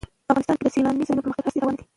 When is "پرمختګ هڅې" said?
1.25-1.59